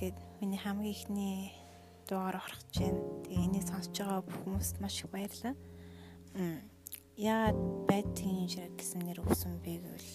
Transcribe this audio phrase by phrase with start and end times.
[0.00, 1.52] ингээд миний хамгийн ихний
[2.08, 3.04] дугаар орох гэж байна.
[3.28, 5.54] Тэгээ энийг сонсож байгаа бүх хүмүүст маш их баярлалаа.
[7.20, 7.52] Яа
[7.84, 10.12] байтгийн ширэг гэсэн нэр өгсөн бэ гэвэл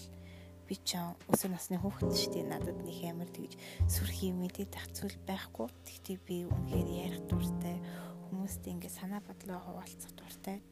[0.66, 0.98] би ч
[1.30, 2.50] өсвөр насны хүүхэд шүү дээ.
[2.50, 3.54] Надад нэг амар тэгж
[3.86, 5.70] сүрхий мэдээд ах зүйл байхгүй.
[5.70, 7.78] Тэгтээ би үнэхээр ярих дуртай.
[8.26, 10.66] Хүмүүстэй ингээд санаа бодлоо хуваалцах дуртай.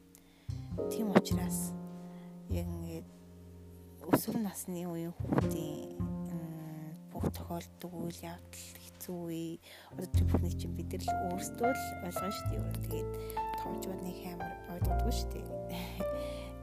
[0.90, 1.70] Тийм учраас
[2.50, 3.06] яг ингээд
[4.10, 6.13] өсвөр насны үеийн хүүхдийн
[7.32, 9.58] тохиолддог үйл явдал хэцүү үе
[9.92, 12.60] одоо тэр бүхний чинь бид нар л өөрсдөө л ойлгоо шүү дээ.
[12.60, 13.10] Өөр тэгээд
[13.60, 15.46] томчууд нэг амар ойлгодгүй шүү дээ.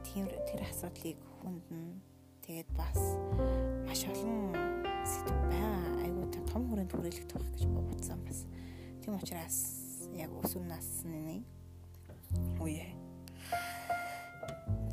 [0.06, 1.98] Тийм тэр асуудлыг хүнд нь
[2.46, 3.00] тэгээд бас
[3.88, 4.54] маш олон
[5.02, 6.04] сэдв байгаа.
[6.04, 8.40] Айгуу том хүрээнд хүрээлэгдэх байх гэж бодсон бас.
[9.00, 9.58] Тийм учраас
[10.14, 11.42] яг өсвөр насны
[12.60, 12.92] үе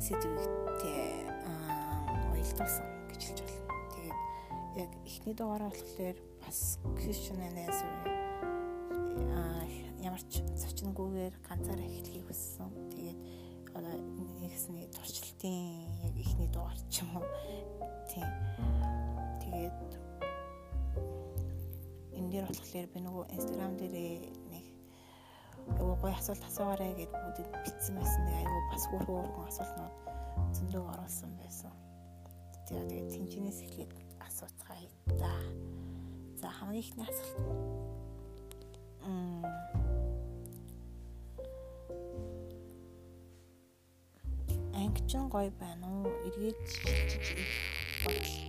[0.00, 3.69] сэдвэгтэй аа уялдсан гэж хэлж байна
[4.76, 7.74] яг эхний дугаараа болохоор бас questionnaire
[9.34, 9.66] а
[9.98, 12.70] ямар ч зочингүйгээр ганцаараа эхлэхийг хүссэн.
[12.94, 13.18] Тэгээд
[13.74, 13.94] одоо
[14.38, 17.26] нэгсний туршилтын яг эхний дугаар ч юм уу.
[18.10, 18.30] Тийм.
[19.42, 19.78] Тэгээд
[22.14, 23.94] энэ дээр болохоор би нөгөө Instagram дээр
[24.54, 24.66] нэг
[25.74, 28.22] айгуу гоё асуулт асуугаарай гэдээ бүгд бичсэн байсан.
[28.22, 29.94] Нэг айгуу бас өөр өөр асуултнууд
[30.54, 31.74] зөндөө оруулсан байсан.
[32.70, 33.99] Тэгээд тэнцэнээс эхлээд
[35.20, 35.32] да.
[36.40, 37.36] За хамгийн ихний асуулт.
[39.04, 39.44] Мм.
[44.74, 46.08] Ангичин гоё байна уу?
[46.26, 46.60] Эргээд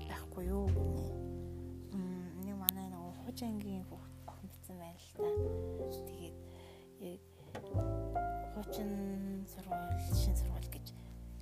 [0.09, 1.05] байхгүй юу гинэ.
[1.91, 3.83] Мм, нэг манай нөгөө хуж ангийн
[4.27, 5.27] охин битсэн байна л та.
[6.07, 6.37] Тэгээд
[7.11, 7.65] яг
[8.55, 8.91] хучин
[9.51, 10.87] сургууль, шин сургууль гэж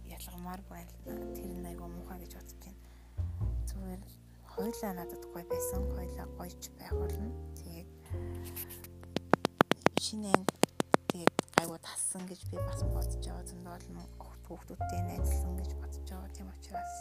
[0.09, 0.89] ялгамаар байна.
[1.35, 2.81] Тэр нь айгу муухай гэж бодож байна.
[3.69, 4.01] Зүгээр
[4.59, 5.81] хоёлаа надад гоё байсан.
[5.95, 7.31] Хоёлаа гоёч байх болно.
[7.55, 7.89] Тэгээд
[10.03, 10.35] шинэ
[11.07, 13.47] тэгээд гайгүй тассан гэж би бас бодож байгаа.
[13.47, 14.03] Зөндөө олон
[14.43, 16.35] хүүхдүүдтэй найзлсан гэж бодож байгаа.
[16.35, 16.93] Тийм учраас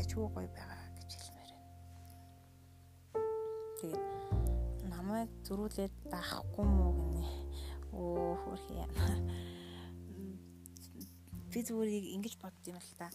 [0.00, 1.68] ажгүй гоё байгаа гэж хэлмээр байна.
[3.80, 4.04] Тэгээд
[4.88, 7.24] намайг зөрүүлээд даахгүй мүү гинэ.
[7.92, 8.80] Оо хөрхий.
[11.52, 13.12] Би зүгээр ингэж бодд юм л та.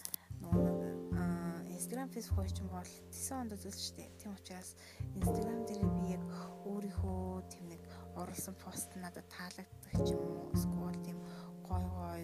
[1.89, 4.09] Instagram, Facebook хоёр ч юм бол 9 онд үзүүлсэн шүү дээ.
[4.22, 4.69] Тийм учраас
[5.17, 6.23] Instagram дээр би яг
[6.69, 7.81] өөрийнхөө тийм нэг
[8.13, 11.17] оруулсан пост надад таалагддаг ч юм уу эсвэл тийм
[11.66, 12.22] гой гой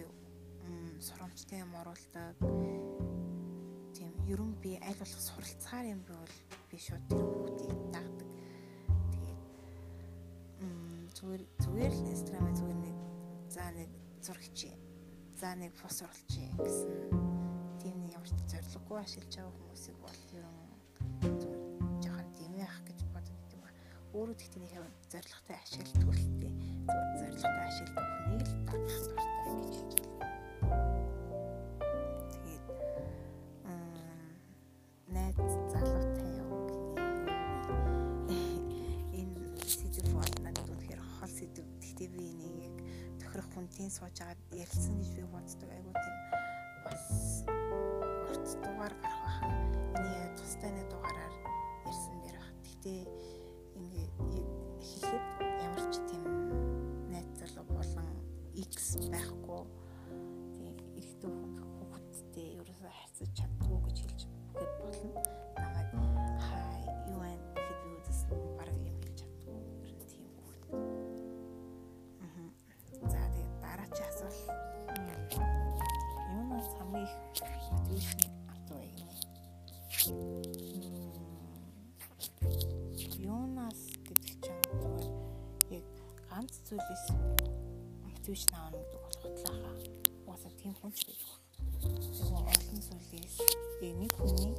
[1.02, 2.38] сурамжтай юм оруулдаг.
[3.90, 6.34] Тийм ерөн би аль болох суралцахаар юм бол
[6.70, 8.30] би шууд тэр хүүхдийг дагдаг.
[9.18, 9.38] Тэгээд
[11.10, 12.96] зүгээр зүгээр л Instagram-аа зүгээр нэг
[13.50, 13.90] за нэг
[14.22, 14.70] зурагч.
[15.34, 17.25] За нэг пост оруулчих гэсэн
[18.50, 20.56] зориггүй ашиглаж байгаа хүмүүсийг бол ерөн
[22.02, 23.80] жоохон дэмэх гэж боддог юм байна.
[24.14, 26.52] Өөрөө тэгтээ нэг хэвэн зоригтой ашигладаг үлдээ.
[27.18, 30.36] Зоригтой ашигладаг хүнийг л дагах дуртай гэж хэлж байна.
[32.32, 32.64] Тэгээд
[35.14, 35.36] найз
[35.72, 36.54] залуутай юу
[39.18, 39.34] энэ
[39.66, 41.66] сэдв бол надад үнэхээр хол сэдв.
[41.82, 42.74] Тэгтээ би энийг
[43.20, 45.70] тохирох хүнтийн сууж агаад ярилцсан гэж би боддог.
[50.66, 51.34] Нэг дугаараар
[51.86, 52.50] ярьсан дээр баг.
[52.66, 53.00] Гэхдээ
[53.78, 54.06] ингээ
[54.82, 55.24] хэлэхэд
[55.62, 56.24] ямар ч тийм
[57.06, 58.08] найз залуу болон
[58.58, 59.62] X байхгүй.
[60.98, 64.20] Эрэгтэй хүүхэдтэй ерөөсөө харьцаж чаддгүй гэж хэлж
[64.58, 65.10] бүгд болно.
[65.54, 65.90] Намайг
[66.42, 66.82] хай
[67.14, 69.58] юу вэ гэхэд би үдэсэн бараг юм хэлж чаддгүй.
[69.86, 70.66] Ер нь тийм хүүхэд.
[72.26, 72.50] Аа.
[73.12, 74.50] За тэгээд дараагийн асуулт.
[76.34, 78.26] Юунаас хамгийн их мотивашн Юунаас
[86.66, 87.04] зүйлээс
[88.02, 89.76] мотивашн авах гэдэг бол хотлаахаа.
[90.26, 91.38] Угаасаа тийм хүн ч байгаа.
[91.78, 93.36] Тэгээ олон зүйлээс
[94.02, 94.54] нэг хүний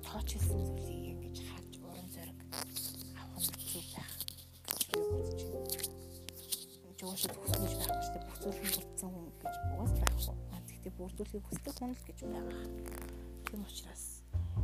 [0.00, 2.38] тооч хийсэн зүйлийг ингэж харж уран зориг
[3.20, 5.04] авах нь зүг байх байна.
[6.96, 10.36] Жогшод хүсэж байхгүй ч бүх зүйл нь бүтсэн хүн гэж угаас байхгүй.
[10.56, 12.64] Гэхдээ бүрдүүлэхийг хүсдэг хүн л гэж байгаа.
[13.44, 14.04] Тийм учраас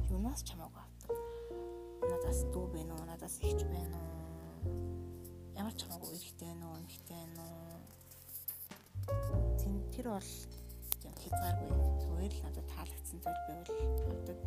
[0.08, 1.10] юунаас чамаагүй авдаг.
[2.08, 4.21] Надаас дүү бэ нүү, надаас ихч бэ нүү.
[5.72, 7.56] Ямар ч хамаагүй эрэгтэй нүү, эмэгтэй нүү.
[9.56, 10.32] Тин тэр бол
[11.00, 11.72] юм хязгааргүй.
[11.96, 13.72] Зүгээр л надад таалагдсан зүйл байвал
[14.12, 14.38] авдаг.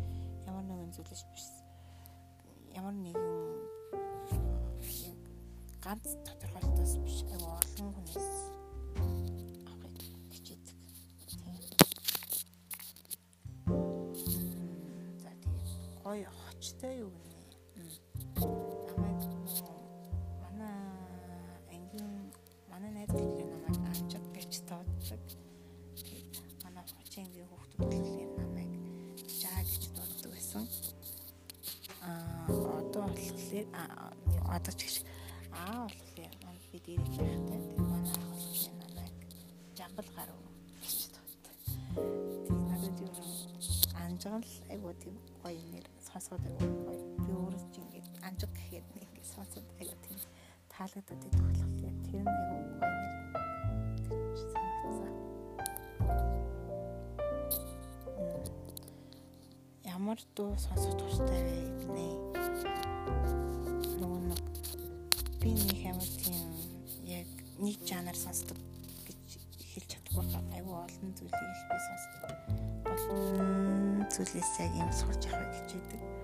[0.45, 1.49] Ямар нэгэн зүйлс биш.
[2.77, 3.25] Ямар нэгэн
[5.81, 7.25] ганц тодорхойлолтоос биш.
[7.33, 8.29] Айгу олон хүнээс
[16.05, 17.24] гоё хочтой юу гинэ.
[33.15, 33.65] Болохоор
[34.55, 34.95] одоо ч гэж
[35.55, 39.15] аа болохоор манд би дээрх яхтай тэр манай аав болохоор намайг
[39.77, 40.39] жамбал гарав
[40.83, 41.55] гэж дууддаг.
[42.45, 43.13] Тийм надад юу
[44.03, 47.03] анжгал айгуу тийм гоё нэр сонсоод айгуу гоё.
[47.23, 50.19] Би өөрөө ч ингээд анжиг гэхэд нэг сонсоод айгуу тийм
[50.73, 52.95] таалагдаад идэх болохоор тэр нь айгуу гоё нэр.
[59.95, 61.55] Ямар дуу сонсох тууштай вэ?
[63.99, 64.41] Нөгөө нэг
[65.41, 66.49] би нэг амар тийм
[67.09, 67.29] яг
[67.61, 68.59] нэг жанр сонсдог
[69.05, 69.37] гэж
[69.73, 70.25] хэлж чадахгүй.
[70.57, 72.21] Айгүй олон зүйлийг би сонсдог.
[72.95, 76.14] Олон зүйлээс яг юм сурч явах гэж байдаг.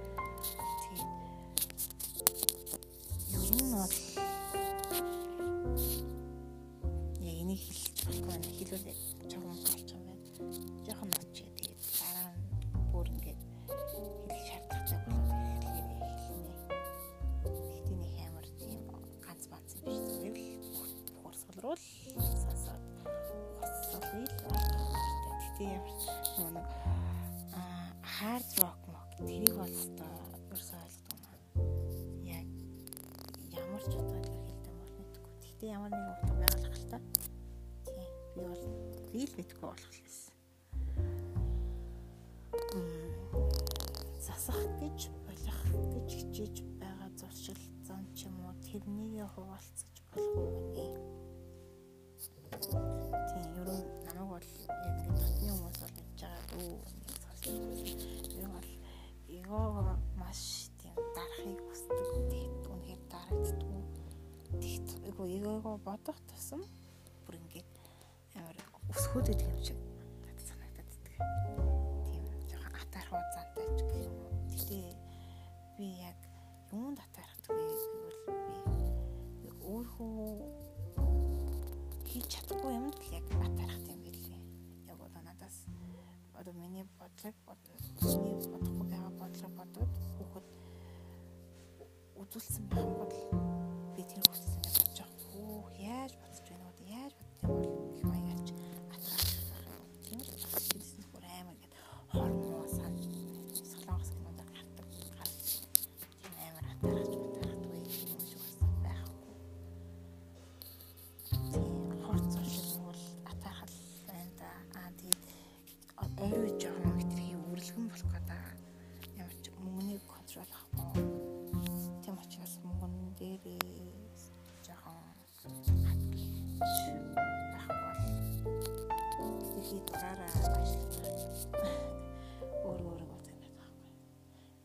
[35.72, 37.00] Гэхдээ ямар нэг утга байгалах л та.
[37.88, 38.04] Тийм
[38.36, 38.64] би бол
[39.16, 40.08] би л мэдгүй болох юм
[44.20, 45.60] засах гэж болох
[45.96, 49.91] гэж хичээж байгаа зуршил зам ч юм уу тэрнийг хуваалцаж
[65.86, 66.62] бодох тусам
[67.26, 67.72] бүр ингээд
[68.38, 68.58] амар
[68.94, 69.51] өсгөөд идэх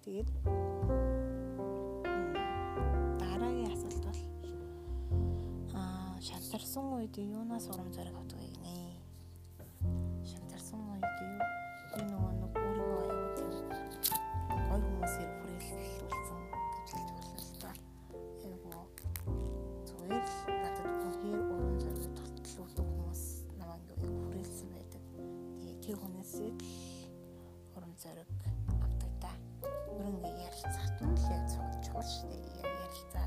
[0.07, 0.31] Тэгээд
[3.19, 4.21] дараагийн асуулт бол
[5.75, 8.36] аа шантарсан үед юунаас урам зориг авдаг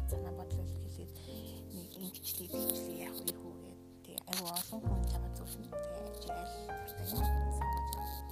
[0.09, 1.13] санаа бодлоо хэлээд
[1.75, 6.49] нэг ингэчлээ тэгчлээ яг үе хүүгээд тэгээ аюу олон хүн чамд зөвшөөрсөн тэгээ ажиал
[7.09, 7.59] сонгож.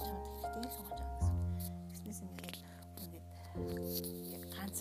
[0.02, 1.36] Чамд хэрэгтэй сонгож байгаа гэсэн.
[1.90, 2.58] Гэснээс ингээд
[3.02, 3.26] ингээд
[4.34, 4.78] яг ганц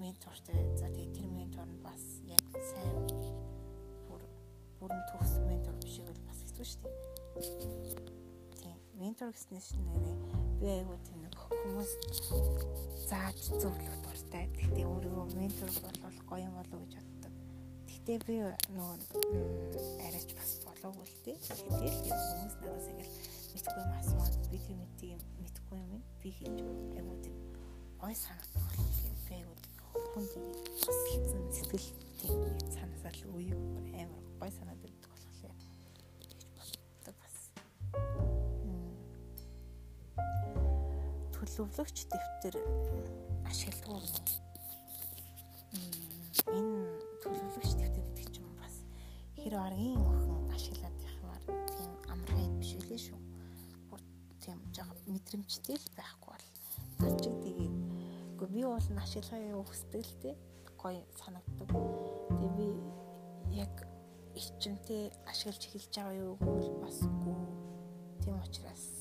[0.00, 2.96] ментортой за тэгээ тэр ментор нь бас яг сайн
[4.08, 4.22] бүр
[4.80, 6.96] бүрэн төгс ментор биш бол бас хэцүү шүү дээ.
[8.60, 10.16] Тийм ментор гэснээс нэрээ
[10.60, 11.20] би аюу тийм
[11.60, 11.92] хүмүүс
[13.10, 14.44] зааж зөвлөх дуртай.
[14.56, 15.99] Гэхдээ өөрийгөө ментор болвол
[16.30, 17.32] гоё юм болов гэж боддог.
[17.90, 18.34] Гэхдээ би
[18.70, 18.94] нөгөө
[20.06, 21.36] арайч бас болоогүй л дээ.
[21.42, 23.16] Тэгэл хүмүүс надаас ингээл
[23.52, 26.58] мэдхгүй юм асууад би тийм мэдээ мэдхгүй юм би хэлж
[26.96, 27.36] айгуу тийм
[27.98, 29.14] гой санагдах юм.
[29.26, 29.56] Би айгуу
[30.14, 30.46] хүн тийм
[30.86, 31.88] бас хэлсэн сэтгэл
[32.22, 32.38] тийм
[32.78, 33.58] санаасаа л үеиг
[33.98, 34.90] амар гой санагдав
[41.60, 42.56] төлөвлөгч дэвтэр
[43.50, 44.44] ашигладаг юм.
[45.76, 45.99] Энэ
[49.50, 51.42] хэр аргийн охин ашиглаад явахаар
[51.74, 53.18] тийм амархан биш үлээ шүү.
[53.90, 54.00] Бүр
[54.38, 57.74] тийм жоо мэдрэмжтэй л байхгүй бол ачиг тэгээд
[58.38, 60.34] үгүй би бол ашиглахыг хүсдэг л дээ
[60.78, 61.66] гоё санагддаг.
[61.66, 62.68] Тэгээ би
[63.58, 63.74] яг
[64.38, 67.38] ичимтэй ашиглаж эхэлж байгаа юу гэвэл бас үгүй.
[68.22, 68.99] Тийм учраас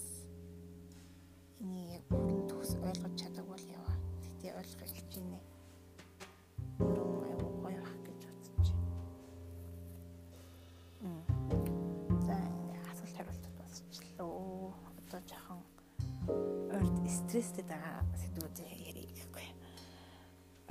[17.30, 18.58] стресстэй байгаа сэдвүүд
[18.90, 19.48] ярих гэхгүй.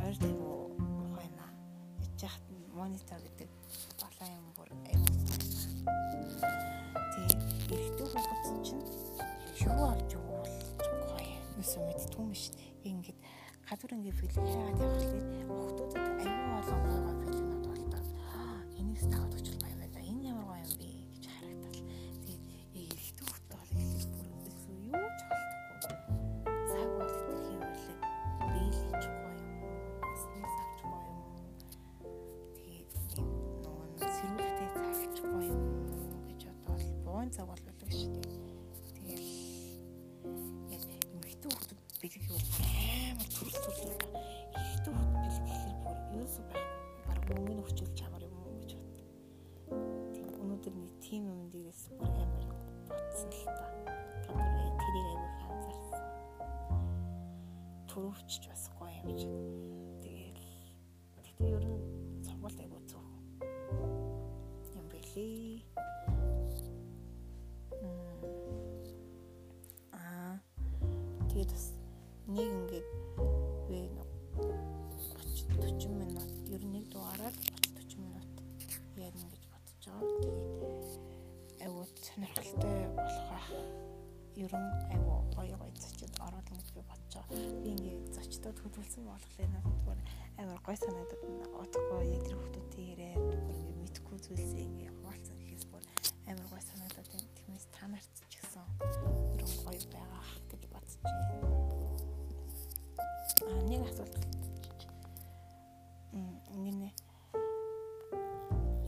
[0.03, 0.75] Ойрт аюу
[1.15, 1.47] хойно
[2.19, 2.35] яж
[2.75, 3.47] монитор гэдэг
[4.03, 5.07] балаа юм бүр аюу.
[7.15, 8.83] Тэгээ эрэгтэй хүүхэд чинь
[9.71, 10.51] юу олж өгвөл
[10.83, 11.39] гоё.
[11.63, 12.51] Юусэн мэдтгүй юм биш.
[12.83, 13.19] Ингээд
[13.63, 17.18] гадуур ингээд филм хайгаад явах хэлээд хүүхдүүдэд аюу олон гоё
[47.29, 48.97] мөнгөний хүчил чамар юм уу гэж бод.
[50.17, 52.45] Тийм өнөөдөр нэг тим юм дээрээс бүр амар
[52.89, 53.67] бодсон л та.
[54.29, 56.05] Гадар тэрийг аягүй анзаарсан.
[57.91, 59.29] Төрөвчж бас гоё юм чи.
[88.99, 90.01] Хөдөлсөн болохоор надад
[90.39, 91.23] амар гоё санагдаад
[91.63, 95.83] удахгүй яг тэр хүмүүстэй яриад ингээд мэдхгүй зүйлсээ ингээд хуваалцсан гэхээс бүр
[96.27, 97.29] амар гоё санагдаад байна.
[97.39, 101.35] Тиймээс та нарт ч гэсэн нь гоё байгаа гэж бодож байна.
[103.47, 104.15] Аа нэг асуулт
[106.51, 106.91] ингэнэ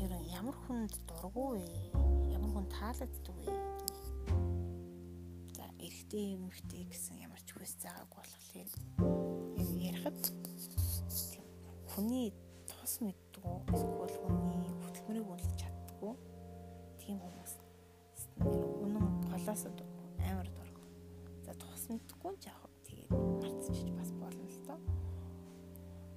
[0.02, 1.67] ер нь ямар хүнд дургу вэ?
[2.35, 3.55] Ямар хүн таалагддаг вэ?
[5.55, 9.20] За эрэгтэй эмэгтэй гэсэн ямар ч хүс заагаагүй болохоор
[10.00, 10.33] ярихад
[11.92, 12.33] хүний
[12.64, 16.12] тос мэддгүү эсвэл хүний хөтөлмөрийг үнэлж чаддгүү
[17.02, 17.52] тийм хүмүүс
[18.80, 19.62] үнэн голоос
[20.25, 20.76] амар дург.
[21.45, 22.80] За тос мэддггүй ч яах вэ?
[22.88, 23.12] Тэгээд
[23.45, 24.80] марцчих бас болно л доо.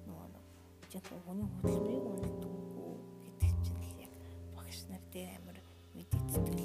[0.08, 0.44] Нөгөө нэг
[0.88, 2.96] жинхэнэ хүний хөтөлмөрийг үнэлдэггүй
[3.36, 4.12] гэдэг чинь л яг
[4.56, 5.58] багш нар дээр амар
[5.92, 6.63] мэдээдтэй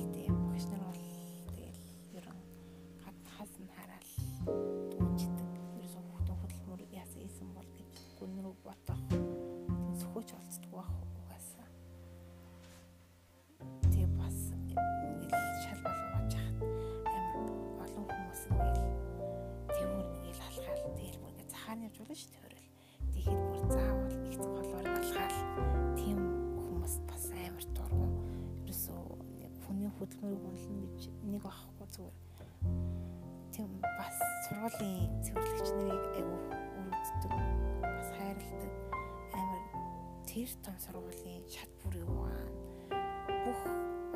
[30.09, 32.17] хөдөлмөрийг үнэлнэ гэж нэг авахгүй зүгээр.
[33.53, 34.17] Тийм бас
[34.49, 36.39] сургуулийн цэвэрлэгч нарыг айгүй
[36.79, 37.33] өрөвддөг.
[37.83, 38.73] Бас хайрладаг.
[39.37, 39.63] Амар
[40.25, 42.49] тэр том сургуулийн шат бүрийн ухаан
[43.45, 43.61] бүх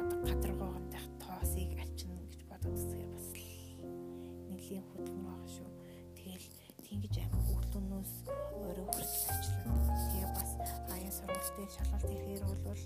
[0.01, 3.27] одоо гадаргууган дах тоосыг ачна гэж бодоод үзэхээр бас
[4.49, 5.69] нэлийн хөдөлмөр байгаа шүү.
[6.17, 6.47] Тэгэл
[6.85, 8.13] тийгэж амар өглөөнөөс
[8.57, 9.85] өөрөө хүртэл ажиллаад.
[10.09, 10.51] Тэгээ бас
[10.89, 12.79] аяа сургуультай шалгалт ихээр бол бүр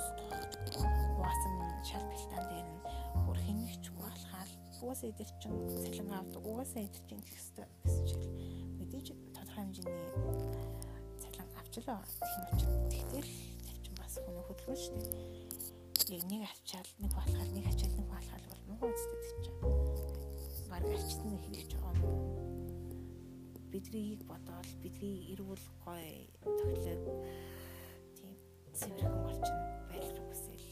[0.00, 0.88] тоохчихгүй.
[1.14, 2.82] Угаасан шал бэлтаан дээр нь
[3.26, 4.52] бүр хэнэгчгүй алхаал.
[4.82, 6.42] Угаасаа идэр чинь цалин авдаг.
[6.42, 8.22] Угаасаа идэр чинь гэх хэвээр гэсэн чиг
[8.78, 10.10] мэдээж тодорхой хэмжээний
[11.22, 12.00] цалин авчлаа.
[12.20, 13.30] Тийм учраас тэгтэл
[13.66, 15.54] тавчин бас хүний хөдөлгөөн шүү дээ.
[16.18, 19.44] Яг нэг авчаал нэг болохал нэг ачаал нэг болохал бол муу үстэй гэж.
[20.68, 22.44] Бараг хийх байгаа юм.
[23.72, 27.02] Бидрийг бодоол бидний эрүүл гой тоглог
[28.14, 28.36] тийм
[28.74, 30.66] цэвэрхэн орчин байх хүсэл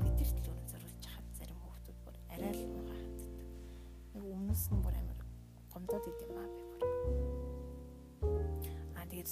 [0.00, 3.32] бидэрт л өрн зориулж хаад зарим хүмүүс бүр арай л муугаа ханддаг.
[4.16, 5.20] Нэг өмнөөс нь бүр амар
[5.72, 6.82] гомдоод идэм аа би бүр.
[8.96, 9.28] Аа тэгээд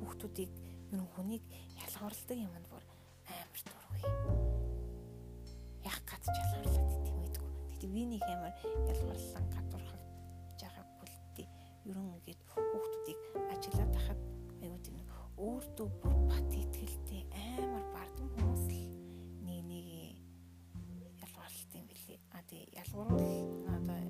[0.00, 0.52] хүмүүсийг
[0.88, 1.44] ер нь хүнийг
[1.84, 2.84] ялгарладаг юмд бүр
[3.28, 4.00] амар дургүй.
[5.84, 7.50] Яг гад ч ялгарлаад тийм мэдгүй.
[7.76, 8.54] Тэгээд винийг амар
[8.88, 10.02] ялгарлан гадуурхаж
[10.60, 11.48] байгаагүй л дээ.
[11.92, 13.20] Ер нь ингээд хүмүүсийг
[13.52, 14.20] ажиллаад тахад
[14.64, 14.96] аюу тийм
[15.36, 16.21] өөртөө бүр
[22.52, 23.24] тий ялгуурвал
[23.72, 24.00] одоо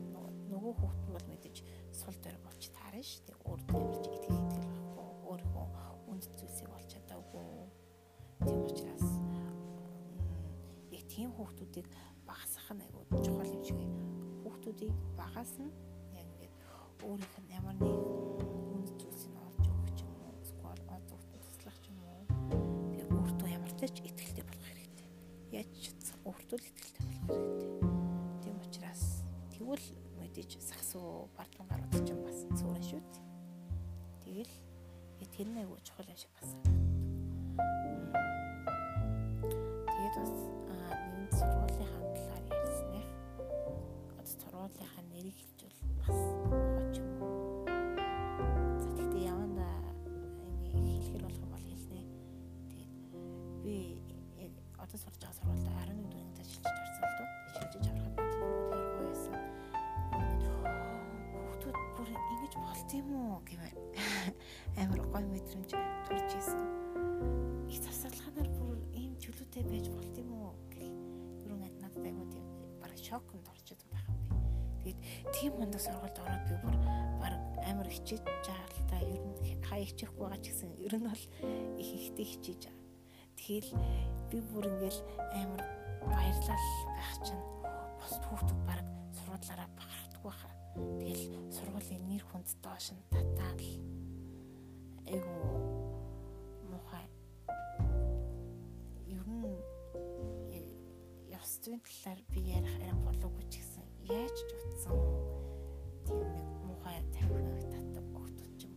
[0.51, 1.59] нөгөө хүүхд бол мэдээж
[1.95, 3.39] сул дээр болж таарна шүү дээ.
[3.47, 5.07] Өөртөө ямарч итгэх итгэл байхгүй.
[5.31, 5.67] Өөрийнхөө
[6.11, 7.47] үнд зүйлсийг олж чадаагүй.
[8.43, 9.07] Тийм учраас
[10.91, 11.87] яг тийм хүүхдүүдийг
[12.27, 13.81] багасгах нь айгүй чухал юм шиг
[14.43, 15.71] хүүхдүүдийг багаас нь
[16.19, 16.55] яг ингээд
[17.07, 18.22] өөрийнх нь ямар нэг
[31.23, 33.01] сагсуу бардам гарууд ч юм бас цөөрөн шүү.
[34.27, 34.43] Дээ
[35.19, 36.51] тэгэл тэр нь айгүй чухал юм шиг бас
[39.87, 40.35] тэгээд бас
[41.07, 43.09] нэгэн сургуулийнхаа талаар ярьснах
[44.19, 46.22] одоо сургуулийнхаа нэрийг хэлжүүл бас
[62.93, 63.77] юм уу гэмээр
[64.77, 65.71] амар гой мэдрэмж
[66.07, 66.61] төрж исэн.
[67.73, 70.53] Их завсарлаханаар бүр ийм чөлөөтэй байж болт юм уу
[71.49, 72.45] юу нэг надад аймаг тийм
[72.81, 74.37] бараг шокнд исэн байх юм би.
[74.85, 75.01] Тэгээд
[75.33, 76.77] тийм мундаг сургуульд ороод би бүр
[77.23, 81.09] бараг амар хичээж байгаа л та ер нь хаа хичээхгүй байгаа ч гэсэн ер нь
[81.09, 81.25] бол
[81.81, 82.81] их ихтэй хичээж байгаа.
[83.41, 83.71] Тэгэл
[84.29, 85.01] би бүр ингээл
[85.41, 85.63] амар
[86.05, 87.45] баярлал байх чинь
[87.97, 90.52] бос хүүхдүүд бараг сургуулаараа багарддаг байхаа.
[90.75, 93.63] Тэгэл сургуулийн нэр хүнд доош нь татаал.
[95.13, 95.37] Айгу
[96.71, 97.07] мухай
[99.13, 99.61] ер нь
[101.37, 104.97] ёс зүйн талаар би ярих арай болоогүй ч гэсэн яаж ч утсан.
[106.07, 108.07] Тийм нэг мухай тавих татдаг
[108.59, 108.75] ч юм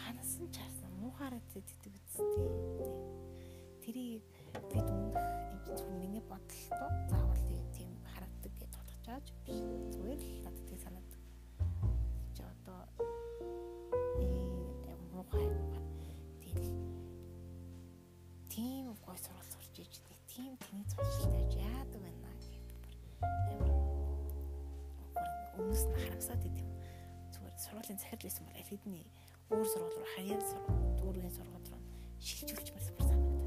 [0.00, 2.48] ханаас нь чарсан мухаараа зэддэг үстэй
[3.82, 4.24] тэрийг
[4.70, 5.16] бид өмнөх
[5.72, 7.42] энэ миний бодлоо заавал
[7.76, 9.58] тийм харагддаг гэж бодож байгаа ч биш
[26.18, 26.66] нь харамсаад идэв
[27.30, 29.06] зүгээр сургуулийн захирал байсан бол аль хэдний
[29.54, 31.82] өөр сургууль руу харьяа сургууль дүүргийн сургууль руу
[32.18, 33.46] шилжүүлж барьсан бүр санагдаад.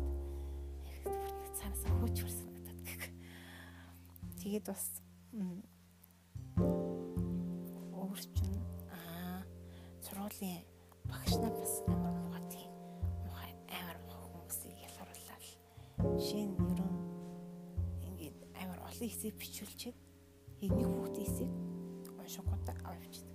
[1.59, 3.03] Цаанаас хөөч барсан надад гэх.
[4.39, 4.85] Тэгээд бас
[7.91, 8.51] өөрчн
[8.87, 9.43] аа
[9.99, 10.63] сургуулийн
[11.11, 12.71] багш нар бас амар муухай тийм
[13.27, 15.43] муухай амар хүмүүсийг ялгаруулаад
[16.15, 16.95] жишээ нь ерөн
[18.07, 19.97] ингээд амар олон хэсэг бичүүлчихэд
[20.61, 21.70] нэг хүүхдийн хэсэг
[22.31, 23.30] شکلات عرفتید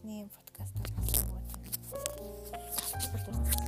[0.00, 0.82] эхний подкастаа
[3.12, 3.59] болсон бол бас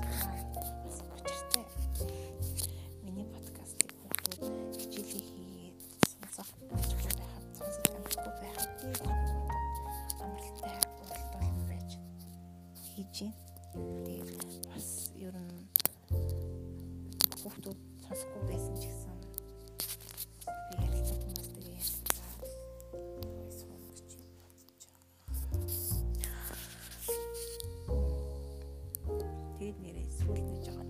[29.62, 30.81] айгүй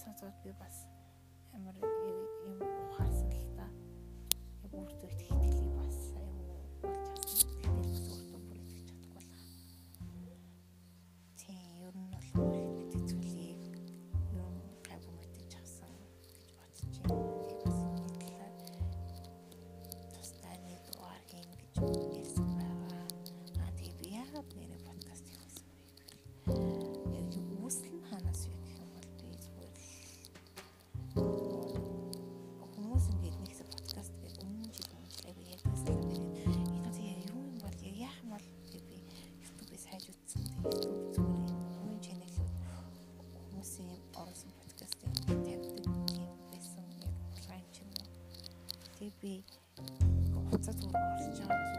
[0.00, 0.76] сонсоод би бас
[1.54, 1.76] амар
[2.48, 2.58] юм
[2.88, 3.66] ухаарсан л та.
[4.64, 5.39] Яг өөртөө их
[50.60, 51.69] 再坐吧 тоже.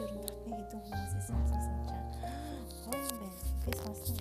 [0.00, 0.12] Hayır,
[0.46, 1.66] ne gidiyorum siz siz siz.
[2.86, 3.26] Vay be,
[3.66, 4.16] pes basın.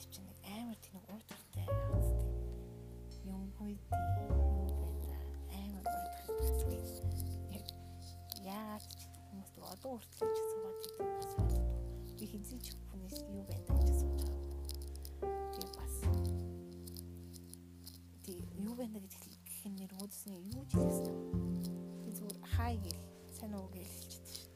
[0.00, 2.28] тэр чинь нэг амар тийм нэг уйдгартай хацдаг.
[3.28, 5.20] Юм хүйтэй юм байна.
[5.60, 7.60] Амар уйдгартай.
[8.40, 11.60] Яагаад ч хүмүүст одоо хүртэл ч суугаад идэв бас байна.
[12.16, 14.40] Би хэзээ ч хүнээс юу байдаг гэж асууж байгаа.
[15.52, 15.96] Би бас
[18.24, 21.16] тий юу байна гэж хэлэх нэр үүдсний юу ч хэлсэн.
[22.08, 23.04] Би зүгээр хай гэл,
[23.36, 24.49] сайн уу гэл хэлчихсэн.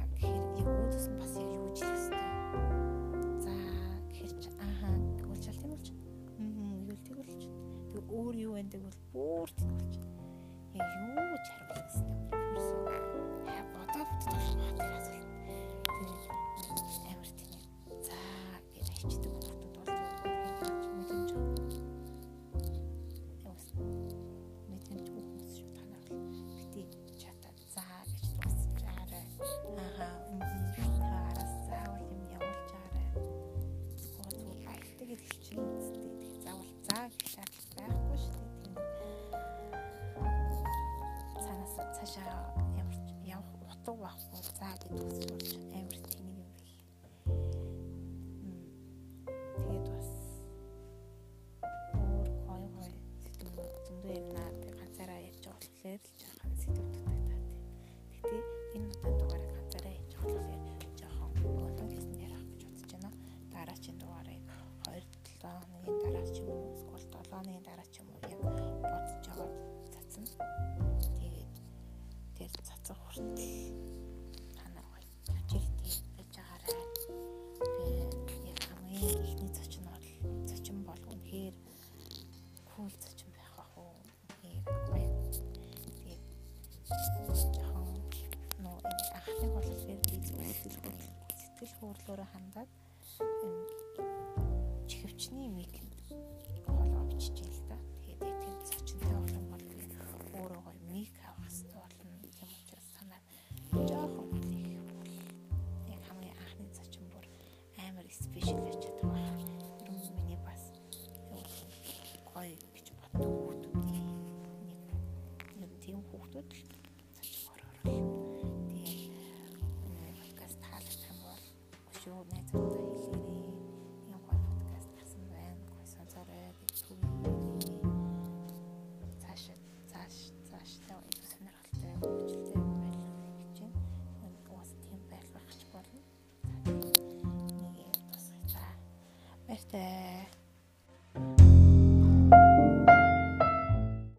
[0.00, 0.39] back.
[91.80, 92.68] хуурлаараа хандаад